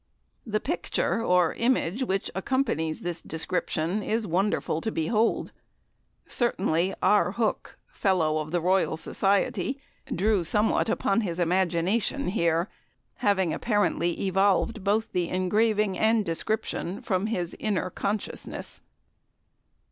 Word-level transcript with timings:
The 0.47 0.59
picture 0.59 1.23
or 1.23 1.53
"image," 1.53 2.03
which 2.03 2.31
accompanies 2.33 3.01
this 3.01 3.21
description, 3.21 4.01
is 4.01 4.25
wonderful 4.25 4.81
to 4.81 4.91
behold. 4.91 5.51
Certainly 6.25 6.95
R. 7.03 7.33
Hooke, 7.33 7.77
Fellow 7.85 8.39
of 8.39 8.49
the 8.49 8.59
Royal 8.61 8.97
Society, 8.97 9.79
drew 10.11 10.43
somewhat 10.43 10.89
upon 10.89 11.21
his 11.21 11.37
imagination 11.39 12.29
here, 12.29 12.67
having 13.17 13.53
apparently 13.53 14.19
evolved 14.25 14.83
both 14.83 15.15
engraving 15.15 15.99
and 15.99 16.25
description 16.25 17.03
from 17.03 17.27
his 17.27 17.55
inner 17.59 17.91
consciousness. 17.91 18.81